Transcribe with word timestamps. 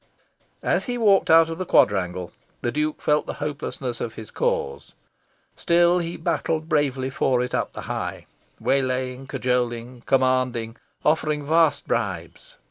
As 0.63 0.85
he 0.85 0.97
walked 0.97 1.29
out 1.29 1.51
of 1.51 1.59
the 1.59 1.63
quadrangle, 1.63 2.31
the 2.63 2.71
Duke 2.71 2.99
felt 2.99 3.27
the 3.27 3.33
hopelessness 3.33 4.01
of 4.01 4.15
his 4.15 4.31
cause. 4.31 4.93
Still 5.55 5.99
he 5.99 6.17
battled 6.17 6.67
bravely 6.67 7.11
for 7.11 7.39
it 7.43 7.53
up 7.53 7.73
the 7.73 7.81
High, 7.81 8.25
waylaying, 8.59 9.27
cajoling, 9.27 10.01
commanding, 10.07 10.75
offering 11.05 11.45
vast 11.45 11.87
bribes. 11.87 12.55